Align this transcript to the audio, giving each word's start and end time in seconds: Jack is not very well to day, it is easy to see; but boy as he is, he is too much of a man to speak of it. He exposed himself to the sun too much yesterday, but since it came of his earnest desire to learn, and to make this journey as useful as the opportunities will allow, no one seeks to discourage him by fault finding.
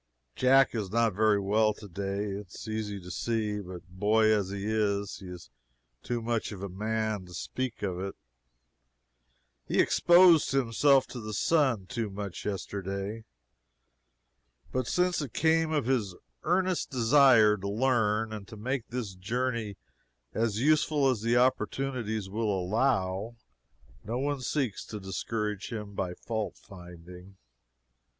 Jack 0.35 0.73
is 0.73 0.89
not 0.89 1.13
very 1.13 1.39
well 1.39 1.75
to 1.75 1.87
day, 1.87 2.31
it 2.31 2.47
is 2.55 2.67
easy 2.67 2.99
to 2.99 3.11
see; 3.11 3.59
but 3.59 3.87
boy 3.87 4.33
as 4.35 4.49
he 4.49 4.63
is, 4.65 5.17
he 5.17 5.27
is 5.27 5.51
too 6.01 6.23
much 6.23 6.51
of 6.51 6.63
a 6.63 6.69
man 6.69 7.27
to 7.27 7.35
speak 7.35 7.83
of 7.83 7.99
it. 7.99 8.15
He 9.67 9.79
exposed 9.79 10.53
himself 10.53 11.05
to 11.05 11.19
the 11.19 11.35
sun 11.35 11.85
too 11.85 12.09
much 12.09 12.45
yesterday, 12.45 13.25
but 14.71 14.87
since 14.87 15.21
it 15.21 15.33
came 15.33 15.71
of 15.71 15.85
his 15.85 16.15
earnest 16.41 16.89
desire 16.89 17.55
to 17.57 17.69
learn, 17.69 18.33
and 18.33 18.47
to 18.47 18.57
make 18.57 18.87
this 18.87 19.13
journey 19.13 19.77
as 20.33 20.59
useful 20.59 21.11
as 21.11 21.21
the 21.21 21.37
opportunities 21.37 22.27
will 22.27 22.49
allow, 22.59 23.35
no 24.03 24.17
one 24.17 24.41
seeks 24.41 24.83
to 24.87 24.99
discourage 24.99 25.71
him 25.71 25.93
by 25.93 26.15
fault 26.15 26.57
finding. 26.57 27.37